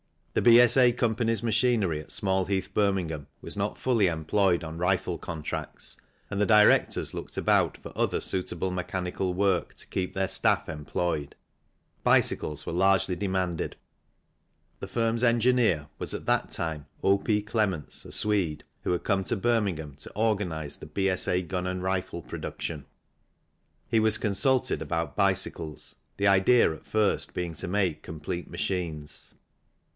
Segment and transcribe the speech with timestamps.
[0.33, 0.93] The B.S.A.
[0.93, 5.97] Co.'s machinery at Small Heath, Birmingham, was not fully employed on rifle contracts,
[6.29, 11.35] and the directors looked about for other suitable mechanical work to keep their staff employed.
[12.03, 13.75] Bicycles were largely demanded.
[14.79, 17.17] The firm's engineer 30 THE CYCLE INDUSTRY was at that time O.
[17.19, 17.41] P.
[17.43, 21.43] Clements, a Swede, who had come to Birmingham to organize the B.S.A.
[21.43, 22.85] gun and rifle production.
[23.87, 29.35] He was consulted about bicycles, the idea at first being to make complete machines.